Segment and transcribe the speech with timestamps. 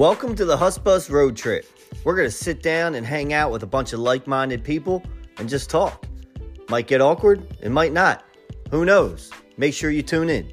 [0.00, 1.66] Welcome to the Husbus Road Trip.
[2.04, 5.02] We're going to sit down and hang out with a bunch of like minded people
[5.36, 6.06] and just talk.
[6.70, 8.24] Might get awkward, it might not.
[8.70, 9.30] Who knows?
[9.58, 10.50] Make sure you tune in.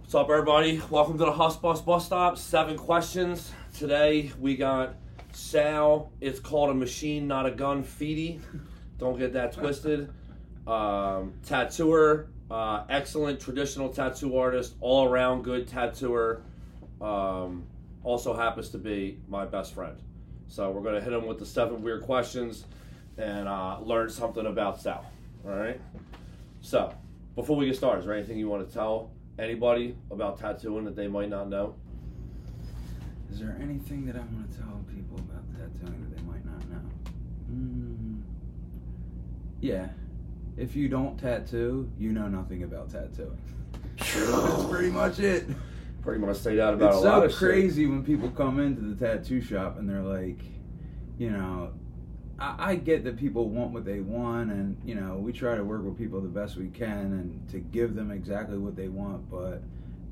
[0.00, 0.80] What's up, everybody?
[0.88, 2.38] Welcome to the Hus Bus Bus Stop.
[2.38, 3.52] Seven questions.
[3.76, 4.94] Today we got
[5.32, 6.10] Sal.
[6.22, 7.84] It's called a machine, not a gun.
[7.84, 8.40] Ffiti.
[8.96, 10.10] Don't get that twisted.
[10.66, 16.42] Um, tattooer, uh, excellent traditional tattoo artist, all around good tattooer.
[17.00, 17.64] Um,
[18.04, 19.96] also happens to be my best friend.
[20.48, 22.66] So we're gonna hit him with the seven weird questions
[23.16, 25.06] and uh, learn something about Sal.
[25.46, 25.80] All right.
[26.60, 26.94] So
[27.34, 30.94] before we get started, is there anything you want to tell anybody about tattooing that
[30.94, 31.74] they might not know?
[33.30, 36.68] Is there anything that I want to tell people about tattooing that they might not
[36.68, 36.82] know?
[37.50, 38.20] Mm,
[39.60, 39.88] yeah.
[40.62, 43.36] If you don't tattoo, you know nothing about tattooing.
[43.98, 45.44] That's pretty much it.
[46.02, 47.30] Pretty much say that about it's a lot so of shit.
[47.30, 50.38] It's so crazy when people come into the tattoo shop and they're like,
[51.18, 51.72] you know,
[52.38, 55.64] I, I get that people want what they want, and you know, we try to
[55.64, 59.28] work with people the best we can and to give them exactly what they want.
[59.28, 59.64] But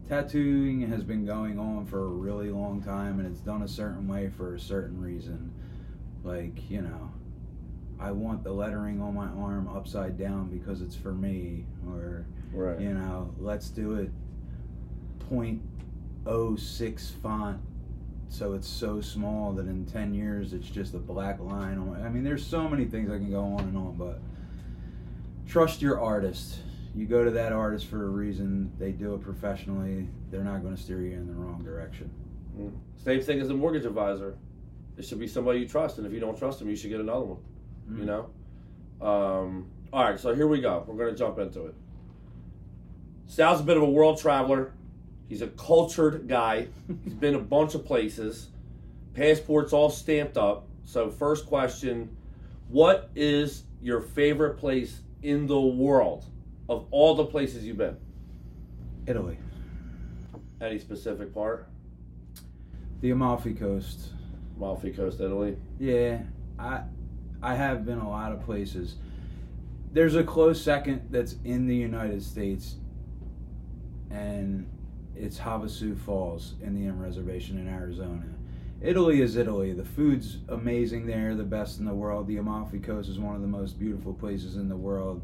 [0.08, 4.08] tattooing has been going on for a really long time, and it's done a certain
[4.08, 5.52] way for a certain reason.
[6.24, 7.12] Like, you know,
[8.00, 12.80] I want the lettering on my arm upside down because it's for me, or Right.
[12.80, 14.10] you know, let's do it
[16.24, 17.60] 0.06 font
[18.28, 22.00] so it's so small that in 10 years it's just a black line on my,
[22.00, 24.20] I mean there's so many things I can go on and on but
[25.46, 26.58] trust your artist
[26.94, 30.74] you go to that artist for a reason they do it professionally they're not going
[30.76, 32.10] to steer you in the wrong direction
[32.58, 32.72] Mm.
[33.04, 34.36] Same thing as a mortgage advisor.
[34.98, 36.98] It should be somebody you trust, and if you don't trust them, you should get
[37.00, 37.38] another one.
[37.90, 38.06] You Mm.
[38.06, 38.26] know.
[39.06, 40.84] Um, all right, so here we go.
[40.86, 41.74] We're gonna jump into it.
[43.26, 44.72] Sal's a bit of a world traveler.
[45.28, 46.68] He's a cultured guy.
[47.04, 48.48] He's been a bunch of places.
[49.14, 50.66] Passports all stamped up.
[50.84, 52.16] So first question:
[52.68, 56.24] What is your favorite place in the world
[56.68, 57.96] of all the places you've been?
[59.06, 59.38] Italy
[60.60, 61.66] Any specific part?
[63.00, 64.10] the Amalfi Coast
[64.56, 65.56] Amalfi Coast, Italy.
[65.78, 66.22] Yeah,
[66.58, 66.82] I
[67.42, 68.96] I have been a lot of places.
[69.92, 72.76] There's a close second that's in the United States,
[74.10, 74.68] and
[75.16, 78.24] it's Havasu Falls Indian Reservation in Arizona.
[78.82, 79.72] Italy is Italy.
[79.72, 82.26] The food's amazing there, the best in the world.
[82.26, 85.20] The Amalfi Coast is one of the most beautiful places in the world.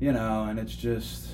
[0.00, 1.28] You know, and it's just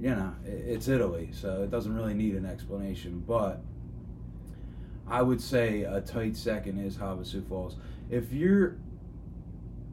[0.00, 3.62] you know, it's Italy, so it doesn't really need an explanation, but
[5.08, 7.76] I would say a tight second is Havasu Falls.
[8.10, 8.76] If you're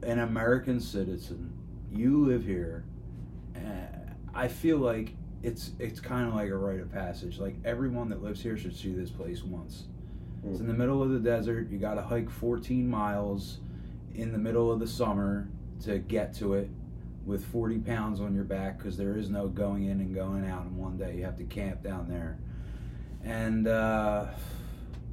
[0.02, 1.52] an American citizen,
[1.90, 2.84] you live here,
[3.56, 3.60] uh,
[4.34, 7.38] I feel like it's it's kind of like a rite of passage.
[7.38, 9.84] Like everyone that lives here should see this place once.
[10.44, 11.70] It's in the middle of the desert.
[11.70, 13.58] You got to hike 14 miles
[14.14, 15.48] in the middle of the summer
[15.84, 16.68] to get to it
[17.24, 20.64] with 40 pounds on your back because there is no going in and going out
[20.64, 21.16] in one day.
[21.16, 22.38] You have to camp down there.
[23.22, 24.26] And uh,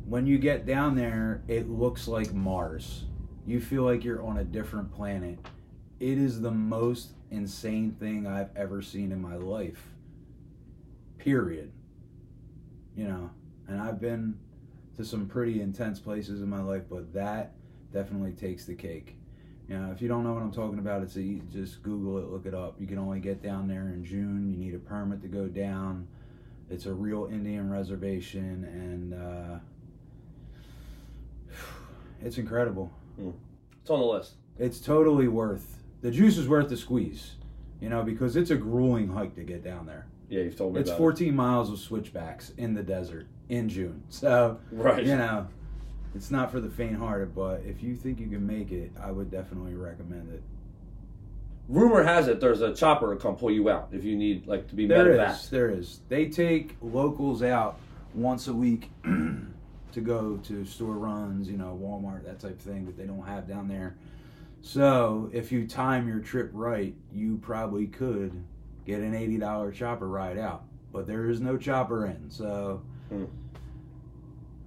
[0.09, 3.05] when you get down there, it looks like Mars.
[3.45, 5.37] You feel like you're on a different planet.
[5.99, 9.83] It is the most insane thing I've ever seen in my life.
[11.19, 11.71] Period.
[12.95, 13.29] You know,
[13.67, 14.39] and I've been
[14.97, 17.53] to some pretty intense places in my life, but that
[17.93, 19.15] definitely takes the cake.
[19.67, 21.13] You know, if you don't know what I'm talking about, it's
[21.53, 22.75] just Google it, look it up.
[22.79, 24.49] You can only get down there in June.
[24.49, 26.07] You need a permit to go down.
[26.71, 29.59] It's a real Indian reservation, and uh,
[32.21, 32.91] it's incredible.
[33.17, 33.31] Hmm.
[33.81, 34.33] It's on the list.
[34.57, 37.35] It's totally worth the juice is worth the squeeze.
[37.81, 40.05] You know, because it's a grueling hike to get down there.
[40.27, 44.03] Yeah, you've told me It's about 14 miles of switchbacks in the desert in June.
[44.09, 44.59] So.
[44.71, 45.05] Right.
[45.05, 45.47] you know,
[46.13, 49.31] it's not for the faint-hearted, but if you think you can make it, I would
[49.31, 50.43] definitely recommend it.
[51.69, 54.67] Rumor has it there's a chopper to come pull you out if you need like
[54.69, 55.43] to be There medevaced.
[55.43, 55.99] is, there is.
[56.09, 57.79] They take locals out
[58.15, 58.89] once a week
[59.93, 63.25] to go to store runs, you know, Walmart, that type of thing that they don't
[63.25, 63.95] have down there.
[64.61, 68.43] So, if you time your trip right, you probably could
[68.85, 70.63] get an $80 chopper ride out.
[70.91, 73.25] But there is no chopper in, so Hmm.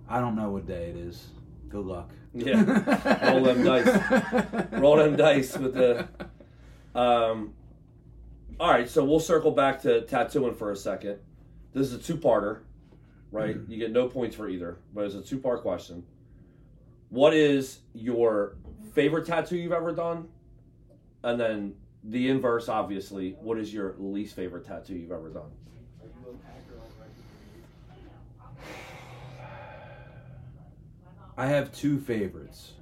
[0.08, 1.28] I don't know what day it is.
[1.68, 2.10] Good luck.
[2.34, 3.30] Yeah.
[3.30, 4.68] Roll them dice.
[4.72, 6.08] Roll them dice with the.
[6.94, 7.54] Um,
[8.60, 11.18] all right, so we'll circle back to tattooing for a second.
[11.72, 12.60] This is a two-parter,
[13.32, 13.56] right?
[13.56, 13.73] Mm-hmm.
[13.73, 16.05] You get no points for either, but it's a two-part question.
[17.08, 18.56] What is your
[18.94, 20.29] favorite tattoo you've ever done?
[21.25, 21.75] And then
[22.05, 23.37] the inverse, obviously.
[23.40, 25.50] What is your least favorite tattoo you've ever done?
[31.37, 32.73] I have two favorites.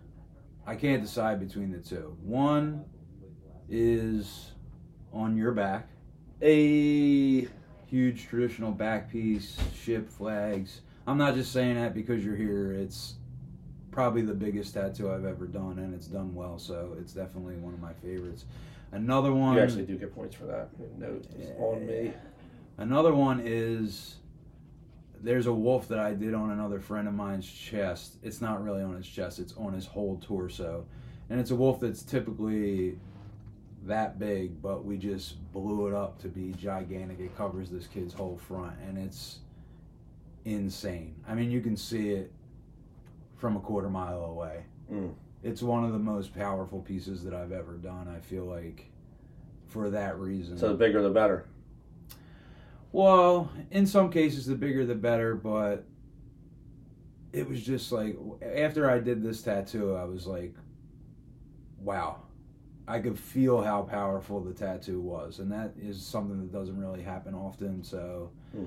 [0.67, 2.17] I can't decide between the two.
[2.23, 2.85] One
[3.69, 4.53] is
[5.13, 5.89] on your back,
[6.43, 7.49] A
[7.91, 10.81] huge traditional back piece, ship flags.
[11.07, 12.73] I'm not just saying that because you're here.
[12.73, 13.15] It's
[13.91, 17.75] probably the biggest tattoo I've ever done, and it's done well, so it's definitely one
[17.75, 18.45] of my favorites.
[18.93, 19.57] Another one.
[19.57, 20.69] you actually do get points for that.
[20.99, 22.13] Note is on me.
[22.79, 24.17] Another one is
[25.21, 28.17] there's a wolf that I did on another friend of mine's chest.
[28.23, 30.87] It's not really on his chest, it's on his whole torso.
[31.29, 32.99] And it's a wolf that's typically
[33.87, 37.19] that big, but we just blew it up to be gigantic.
[37.21, 39.39] It covers this kid's whole front and it's
[40.45, 41.15] insane.
[41.29, 42.33] I mean, you can see it
[43.37, 44.65] from a quarter mile away.
[44.93, 45.15] Mm.
[45.43, 48.07] It's one of the most powerful pieces that I've ever done.
[48.15, 48.91] I feel like
[49.69, 50.59] for that reason.
[50.59, 51.47] So the bigger the better.
[52.93, 55.85] Well, in some cases, the bigger the better, but
[57.33, 60.55] it was just like after I did this tattoo, I was like,
[61.79, 62.23] wow.
[62.91, 67.03] I could feel how powerful the tattoo was, and that is something that doesn't really
[67.03, 67.85] happen often.
[67.85, 68.65] So Hmm.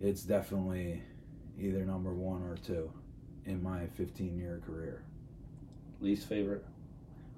[0.00, 1.02] it's definitely
[1.58, 2.90] either number one or two
[3.44, 5.02] in my 15 year career.
[6.00, 6.64] Least favorite.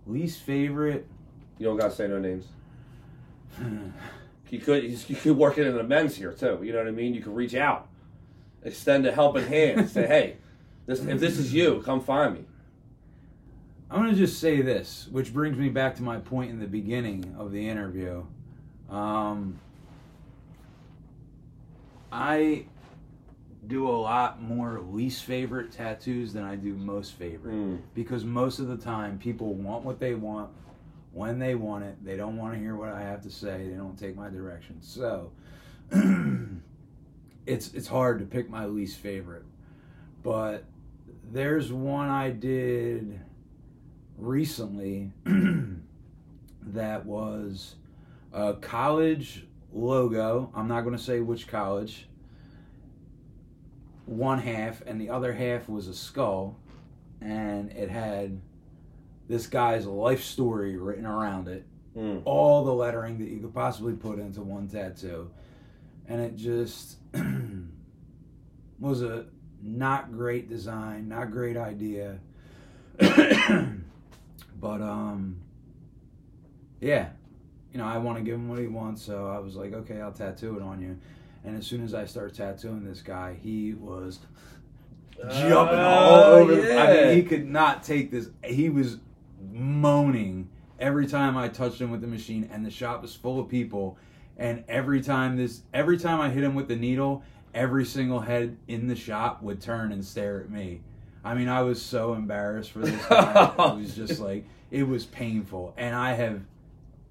[0.07, 1.07] Least favorite.
[1.59, 2.47] You don't gotta say no names.
[4.51, 6.61] You could you could work it in the men's here too.
[6.63, 7.13] You know what I mean?
[7.15, 7.89] You could reach out,
[8.63, 9.89] extend a helping hand.
[9.91, 10.37] say, hey,
[10.87, 12.45] this if this is you, come find me.
[13.91, 16.67] I'm going to just say this, which brings me back to my point in the
[16.67, 18.25] beginning of the interview.
[18.91, 19.59] Um,
[22.11, 22.67] I
[23.67, 27.79] do a lot more least favorite tattoos than I do most favorite Mm.
[27.95, 30.51] because most of the time people want what they want
[31.13, 32.05] when they want it.
[32.05, 33.69] They don't want to hear what I have to say.
[33.69, 34.77] They don't take my direction.
[34.83, 35.31] So
[37.47, 39.45] it's it's hard to pick my least favorite.
[40.23, 40.65] But
[41.33, 43.21] there's one I did
[44.17, 45.13] recently
[46.63, 47.75] that was
[48.33, 50.51] a college logo.
[50.55, 52.09] I'm not going to say which college.
[54.07, 56.57] One half, and the other half was a skull,
[57.21, 58.41] and it had
[59.29, 61.65] this guy's life story written around it.
[61.97, 62.23] Mm.
[62.25, 65.31] All the lettering that you could possibly put into one tattoo.
[66.07, 66.97] And it just
[68.79, 69.27] was a
[69.63, 72.19] not great design, not great idea.
[74.61, 75.37] but um
[76.81, 77.09] yeah,
[77.73, 80.01] you know, I want to give him what he wants, so I was like, okay,
[80.01, 80.99] I'll tattoo it on you.
[81.45, 84.19] And as soon as I start tattooing this guy, he was
[85.31, 86.55] jumping all Oh, over.
[86.57, 88.31] the- I mean, he could not take this.
[88.45, 88.99] He was
[89.53, 90.49] moaning
[90.79, 93.97] every time I touched him with the machine, and the shop was full of people.
[94.37, 97.23] And every time this, every time I hit him with the needle,
[97.55, 100.81] every single head in the shop would turn and stare at me.
[101.25, 103.53] I mean, I was so embarrassed for this guy.
[103.57, 106.43] it was just like it was painful, and I have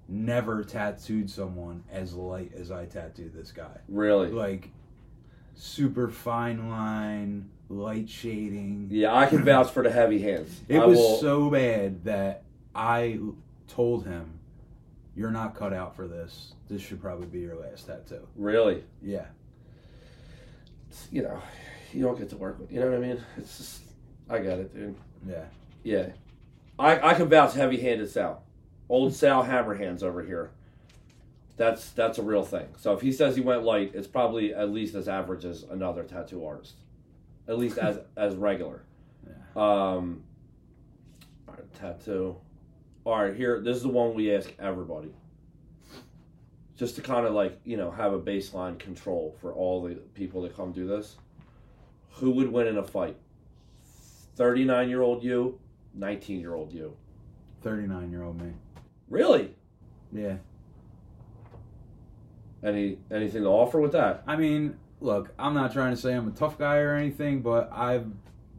[0.08, 4.30] never tattooed someone as light as I tattooed this guy Really?
[4.30, 4.68] like
[5.54, 8.88] super fine line, light shading.
[8.90, 10.60] Yeah, I can vouch for the heavy hands.
[10.68, 12.42] It I was will- so bad that
[12.74, 13.18] I
[13.66, 14.38] told him,
[15.16, 16.52] "You're not cut out for this.
[16.68, 18.84] This should probably be your last tattoo." really.
[19.02, 19.26] Yeah,
[21.10, 21.40] You know,
[21.92, 22.70] you don't get to work with.
[22.72, 23.20] You know what I mean?
[23.38, 23.80] It's just,
[24.28, 24.96] I got it, dude.
[25.28, 25.44] yeah.
[25.82, 26.08] Yeah,
[26.78, 28.42] I I can vouch heavy-handed Sal,
[28.88, 30.50] old Sal Hammer hands over here.
[31.58, 32.68] That's that's a real thing.
[32.78, 36.02] So if he says he went light, it's probably at least as average as another
[36.02, 36.76] tattoo artist,
[37.46, 38.82] at least as as regular.
[39.54, 40.24] Um,
[41.46, 42.36] all right, tattoo.
[43.04, 43.60] All right, here.
[43.60, 45.10] This is the one we ask everybody.
[46.76, 50.40] Just to kind of like you know have a baseline control for all the people
[50.42, 51.16] that come do this.
[52.14, 53.16] Who would win in a fight?
[54.36, 55.58] Thirty-nine year old you,
[55.94, 56.96] nineteen year old you.
[57.62, 58.52] Thirty-nine year old me.
[59.08, 59.54] Really?
[60.12, 60.36] Yeah.
[62.62, 64.22] Any anything to offer with that?
[64.26, 67.70] I mean, look, I'm not trying to say I'm a tough guy or anything, but
[67.72, 68.06] I've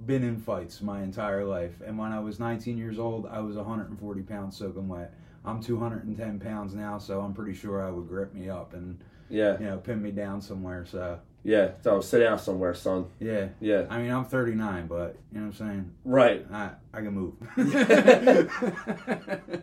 [0.05, 1.81] been in fights my entire life.
[1.85, 5.13] And when I was 19 years old, I was 140 pounds soaking wet.
[5.43, 9.57] I'm 210 pounds now, so I'm pretty sure I would grip me up and Yeah,
[9.59, 10.85] you know pin me down somewhere.
[10.85, 11.71] So yeah.
[11.83, 13.05] So sit down somewhere, son.
[13.19, 15.91] yeah, Yeah, I mean I'm 39, but you know what I'm saying.
[16.03, 16.45] right.
[16.51, 17.33] I I can move.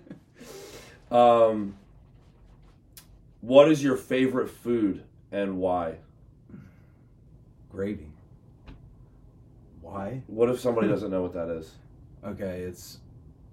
[1.10, 1.74] Um,
[3.42, 5.96] what is your favorite food and why?
[7.70, 8.08] Gravy.
[9.82, 10.22] Why?
[10.26, 11.70] What if somebody doesn't know what that is?
[12.24, 12.96] Okay, it's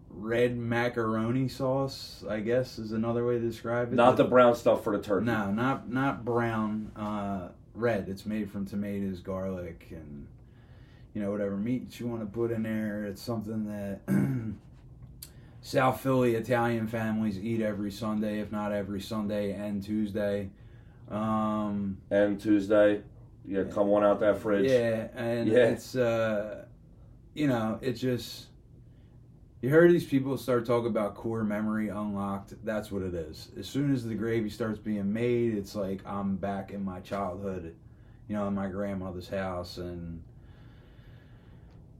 [0.10, 2.24] red macaroni sauce.
[2.30, 3.96] I guess is another way to describe it.
[3.96, 5.26] Not the brown stuff for the turkey.
[5.26, 6.92] no, not not brown.
[6.96, 8.10] Uh, red.
[8.10, 10.28] It's made from tomatoes, garlic, and
[11.14, 13.06] you know whatever meat you want to put in there.
[13.06, 14.02] It's something that
[15.62, 20.50] South Philly Italian families eat every Sunday, if not every Sunday and Tuesday.
[21.10, 23.02] Um, And Tuesday,
[23.46, 24.70] yeah, come on out that fridge.
[24.70, 25.58] yeah, and Yeah.
[25.70, 26.66] it's uh,
[27.34, 28.48] you know, it just
[29.62, 32.54] you heard these people start talking about core memory unlocked.
[32.64, 33.50] That's what it is.
[33.58, 37.76] As soon as the gravy starts being made, it's like I'm back in my childhood,
[38.28, 40.22] you know, in my grandmother's house, and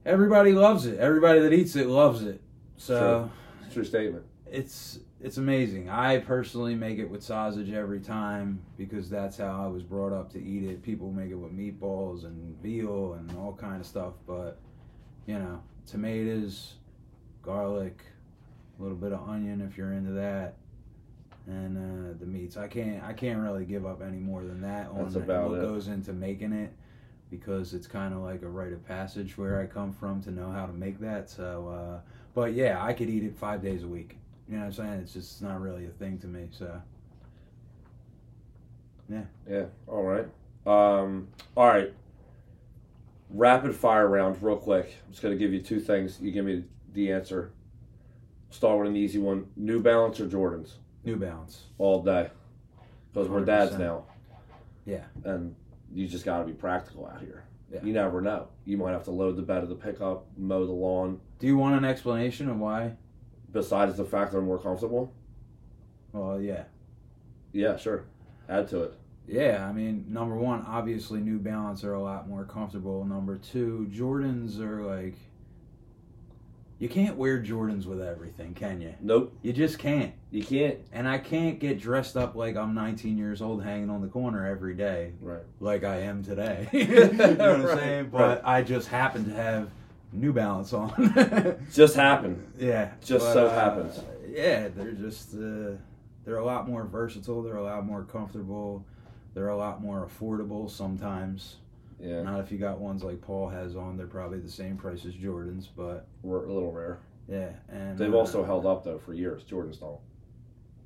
[0.06, 0.98] everybody loves it.
[0.98, 2.40] Everybody that eats it loves it.
[2.76, 3.30] So
[3.72, 4.24] True statement.
[4.50, 5.90] it's it's amazing.
[5.90, 10.32] I personally make it with sausage every time because that's how I was brought up
[10.32, 10.82] to eat it.
[10.82, 14.58] People make it with meatballs and veal and all kind of stuff, but
[15.26, 16.76] you know, tomatoes,
[17.42, 18.00] garlic,
[18.78, 20.54] a little bit of onion if you're into that,
[21.46, 22.56] and uh, the meats.
[22.56, 25.58] I can't I can't really give up any more than that on That's about what
[25.58, 25.62] it.
[25.62, 26.72] goes into making it
[27.30, 30.50] because it's kind of like a rite of passage where I come from to know
[30.50, 31.30] how to make that.
[31.30, 32.00] So, uh,
[32.34, 34.16] but yeah, I could eat it five days a week.
[34.48, 34.92] You know what I'm saying?
[35.00, 36.48] It's just not really a thing to me.
[36.50, 36.80] So
[39.08, 39.22] Yeah.
[39.48, 39.64] Yeah.
[39.86, 40.26] All right.
[40.66, 41.28] Um.
[41.56, 41.92] All right.
[43.32, 44.92] Rapid fire round, real quick.
[45.06, 46.18] I'm just gonna give you two things.
[46.20, 47.52] You give me the answer.
[48.50, 49.46] Start with an easy one.
[49.56, 50.74] New Balance or Jordans?
[51.04, 51.64] New Balance.
[51.78, 52.30] All day.
[53.12, 54.04] Because we're dads now.
[54.84, 55.04] Yeah.
[55.24, 55.54] And
[55.92, 57.44] you just got to be practical out here.
[57.72, 57.80] Yeah.
[57.84, 58.48] You never know.
[58.64, 61.20] You might have to load the bed of the pickup, mow the lawn.
[61.38, 62.94] Do you want an explanation of why?
[63.52, 65.14] Besides the fact they're more comfortable.
[66.12, 66.64] Well, yeah.
[67.52, 68.06] Yeah, sure.
[68.48, 68.94] Add to it.
[69.26, 73.04] Yeah, I mean, number one, obviously New Balance are a lot more comfortable.
[73.04, 75.14] Number two, Jordans are like
[76.80, 78.94] you can't wear Jordans with everything, can you?
[79.00, 79.32] Nope.
[79.42, 80.12] You just can't.
[80.32, 80.78] You can't.
[80.92, 84.44] And I can't get dressed up like I'm 19 years old hanging on the corner
[84.46, 85.42] every day Right.
[85.60, 86.68] like I am today.
[86.72, 88.02] you know what I'm Right, saying?
[88.04, 88.10] right.
[88.10, 89.70] But I just happen to have
[90.12, 90.90] New Balance on.
[91.72, 92.44] Just happened.
[92.58, 92.90] yeah.
[93.04, 94.00] Just but, so uh, happens.
[94.28, 95.76] Yeah, they're just uh,
[96.24, 97.42] they're a lot more versatile.
[97.44, 98.84] They're a lot more comfortable.
[99.34, 101.56] They're a lot more affordable sometimes.
[102.00, 102.22] Yeah.
[102.22, 103.96] Not if you got ones like Paul has on.
[103.96, 106.98] They're probably the same price as Jordans, but We're a little rare.
[107.28, 107.50] yeah.
[107.68, 109.42] And They've uh, also held up though for years.
[109.44, 110.00] Jordans don't.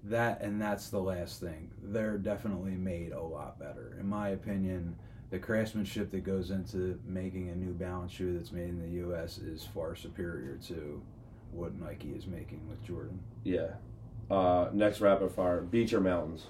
[0.05, 1.71] that, and that's the last thing.
[1.83, 4.97] They're definitely made a lot better, in my opinion.
[5.31, 9.39] The craftsmanship that goes into making a New Balance shoe that's made in the U.S.
[9.39, 11.01] is far superior to
[11.51, 13.19] what Nike is making with Jordan.
[13.43, 13.69] Yeah.
[14.31, 16.47] Uh, next rapid fire: beach or mountains?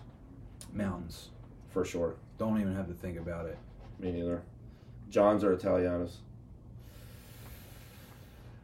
[0.73, 1.28] Mountains.
[1.71, 2.16] For sure.
[2.38, 3.59] Don't even have to think about it.
[3.99, 4.42] Me neither.
[5.14, 6.16] Johns or Italianos?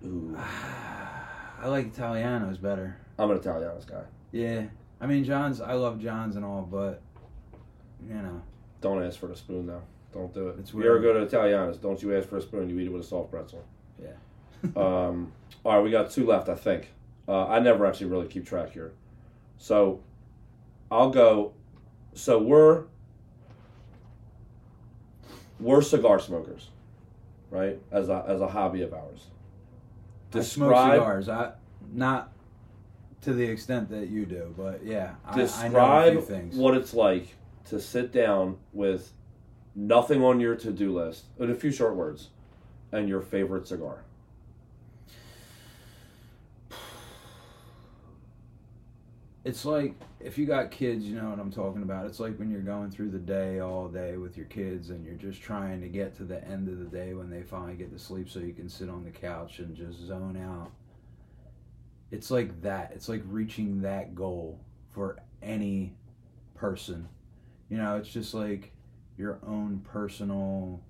[0.04, 0.36] Ooh.
[1.62, 2.96] I like Italianos better.
[3.16, 4.02] I'm an Italianos guy.
[4.32, 4.64] Yeah.
[5.00, 7.02] I mean, John's, I love John's and all, but,
[8.04, 8.42] you know,
[8.80, 9.82] Don't ask for the spoon though.
[10.12, 10.56] Don't do it.
[10.58, 11.14] It's if you ever weird.
[11.14, 12.68] go to Italianos, don't you ask for a spoon.
[12.68, 13.64] You eat it with a soft pretzel.
[14.02, 14.08] Yeah.
[14.76, 15.32] um,
[15.64, 16.88] all right, we got two left, I think.
[17.28, 18.90] Uh, I never actually really keep track here.
[19.56, 20.00] So
[20.90, 21.52] I'll go.
[22.14, 22.86] So we're
[25.60, 26.68] we're cigar smokers,
[27.50, 27.78] right?
[27.90, 29.26] As a as a hobby of ours.
[30.34, 31.28] I smoke cigars.
[31.28, 31.52] I,
[31.92, 32.32] not
[33.22, 35.14] to the extent that you do, but yeah.
[35.24, 36.56] I, I know a describe few things.
[36.56, 37.34] what it's like
[37.66, 39.12] to sit down with
[39.74, 42.30] nothing on your to-do list in a few short words
[42.92, 44.02] and your favorite cigar
[49.44, 52.06] it's like if you got kids, you know what I'm talking about.
[52.06, 55.14] It's like when you're going through the day all day with your kids and you're
[55.14, 57.98] just trying to get to the end of the day when they finally get to
[57.98, 60.70] sleep so you can sit on the couch and just zone out.
[62.10, 62.92] It's like that.
[62.94, 65.94] It's like reaching that goal for any
[66.54, 67.08] person.
[67.70, 68.72] You know, it's just like
[69.16, 70.82] your own personal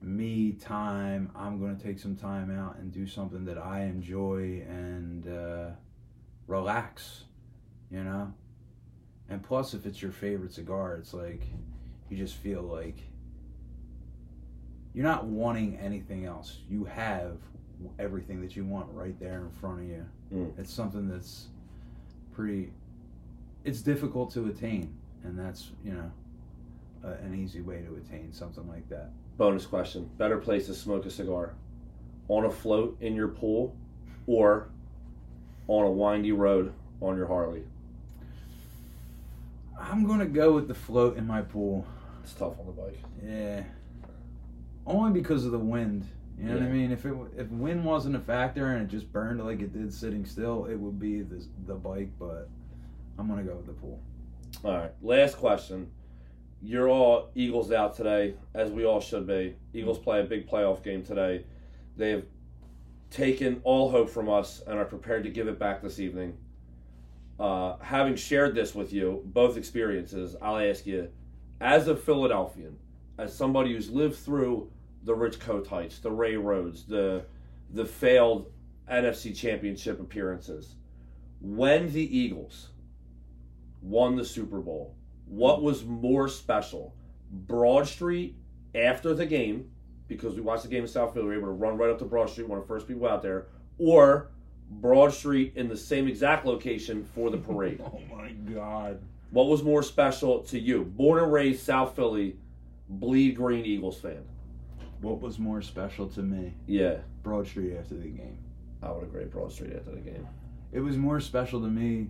[0.00, 1.30] me time.
[1.34, 5.70] I'm going to take some time out and do something that I enjoy and uh,
[6.46, 7.24] relax
[7.94, 8.32] you know?
[9.30, 11.42] And plus if it's your favorite cigar it's like
[12.10, 12.98] you just feel like
[14.92, 16.58] you're not wanting anything else.
[16.68, 17.38] You have
[17.98, 20.06] everything that you want right there in front of you.
[20.32, 20.58] Mm.
[20.58, 21.46] it's something that's
[22.32, 22.72] pretty
[23.62, 26.10] it's difficult to attain and that's you know
[27.04, 29.10] a, an easy way to attain something like that.
[29.36, 30.10] Bonus question.
[30.18, 31.54] Better place to smoke a cigar
[32.28, 33.76] on a float in your pool
[34.26, 34.68] or
[35.68, 37.64] on a windy road on your harley
[39.78, 41.86] i'm gonna go with the float in my pool
[42.22, 43.62] it's tough on the bike Yeah.
[44.86, 46.06] Only because of the wind.
[46.38, 46.90] You know what I mean?
[46.90, 50.26] If it if wind wasn't a factor and it just burned like it did sitting
[50.26, 52.10] still, it would be the the bike.
[52.18, 52.48] But
[53.18, 53.98] I'm gonna go with the pool.
[54.62, 55.90] All right, last question.
[56.60, 59.54] You're all Eagles out today, as we all should be.
[59.72, 61.44] Eagles play a big playoff game today.
[61.96, 62.24] They've
[63.10, 66.36] taken all hope from us and are prepared to give it back this evening.
[67.38, 71.08] Uh, having shared this with you, both experiences, I'll ask you,
[71.60, 72.78] as a Philadelphian,
[73.18, 74.70] as somebody who's lived through
[75.02, 77.26] the Rich Kotites, the Ray Rhodes, the
[77.70, 78.52] the failed
[78.90, 80.76] NFC Championship appearances,
[81.40, 82.68] when the Eagles
[83.82, 84.94] won the Super Bowl,
[85.26, 86.94] what was more special?
[87.30, 88.36] Broad Street
[88.74, 89.70] after the game,
[90.08, 91.98] because we watched the game in South Philly, we were able to run right up
[91.98, 93.46] to Broad Street, one of the first people out there,
[93.78, 94.30] or
[94.70, 97.80] Broad Street in the same exact location for the parade.
[97.84, 99.00] Oh my god!
[99.30, 100.84] what was more special to you?
[100.84, 102.36] Born and raised South Philly,
[102.88, 104.24] bleed green Eagles fan.
[105.00, 106.54] What was more special to me?
[106.66, 108.38] Yeah, Broad Street after the game.
[108.82, 109.24] I would agree.
[109.24, 110.26] Broad Street after the game.
[110.72, 112.08] It was more special to me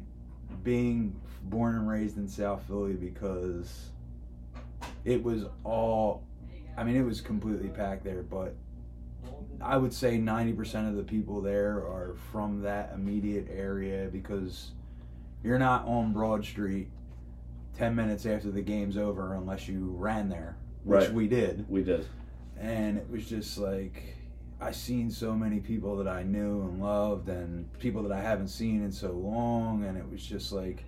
[0.62, 3.90] being born and raised in South Philly because
[5.04, 6.24] it was all
[6.76, 8.54] I mean it was completely packed there, but
[9.60, 14.72] I would say 90% of the people there are from that immediate area because
[15.42, 16.88] you're not on Broad Street
[17.76, 21.12] 10 minutes after the game's over unless you ran there, which Right.
[21.12, 22.06] we did We did.
[22.58, 24.16] and it was just like
[24.60, 28.48] I seen so many people that I knew and loved and people that I haven't
[28.48, 30.84] seen in so long and it was just like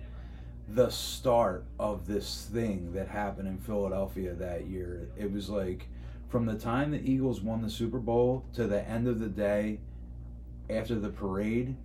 [0.69, 5.09] the start of this thing that happened in Philadelphia that year.
[5.17, 5.87] It was like
[6.29, 9.79] from the time the Eagles won the Super Bowl to the end of the day
[10.69, 11.75] after the parade,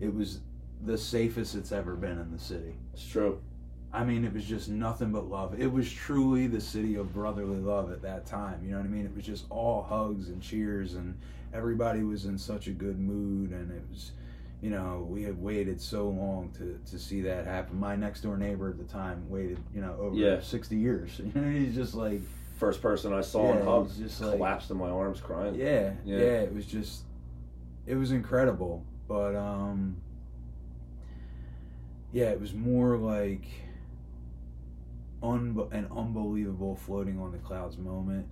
[0.00, 0.40] it was
[0.84, 2.74] the safest it's ever been in the city.
[2.92, 3.40] It's true.
[3.92, 5.58] I mean, it was just nothing but love.
[5.60, 8.60] It was truly the city of brotherly love at that time.
[8.64, 9.06] You know what I mean?
[9.06, 11.16] It was just all hugs and cheers, and
[11.52, 13.52] everybody was in such a good mood.
[13.52, 14.10] And it was,
[14.60, 17.78] you know, we had waited so long to, to see that happen.
[17.78, 20.40] My next door neighbor at the time waited, you know, over Yeah.
[20.40, 21.20] 60 years.
[21.24, 22.20] You know, he's just like,
[22.54, 25.54] First person I saw Yeah, in it's just like- collapsed in my arms crying.
[25.56, 26.18] yeah, Yeah.
[26.18, 27.04] yeah, it was just,
[27.86, 28.84] it was incredible.
[29.08, 29.96] But, um,
[32.12, 33.44] yeah, it was more like
[35.22, 38.28] un- an unbelievable floating on the clouds moment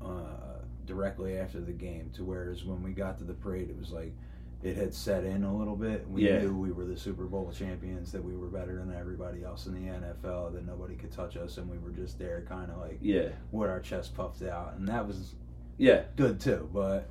[0.00, 2.10] uh, directly after the game.
[2.14, 4.14] To whereas when we got to the parade, it was like
[4.62, 6.08] it had set in a little bit.
[6.08, 6.40] We Yeah.
[6.40, 9.74] knew we were the Super Bowl champions, that we were better than everybody else in
[9.74, 12.98] the NFL, that nobody could touch us, and we were just there, kind of like
[13.00, 13.28] Yeah.
[13.52, 15.34] with our chest puffed out, and that was
[15.78, 16.04] Yeah.
[16.16, 16.68] good too.
[16.72, 17.08] But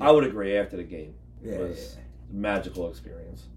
[0.00, 1.14] I would agree after the game.
[1.44, 1.96] yeah, was
[2.30, 3.48] magical experience.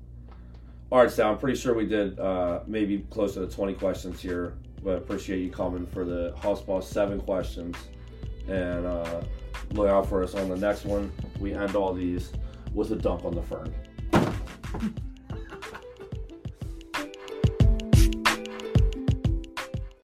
[0.91, 1.31] All right, Sal.
[1.31, 5.51] I'm pretty sure we did uh, maybe closer to 20 questions here, but appreciate you
[5.51, 7.75] coming for the House Boss seven questions,
[8.47, 9.21] and uh,
[9.73, 11.11] look out for us on the next one.
[11.39, 12.31] We end all these
[12.75, 13.73] with a dunk on the fern.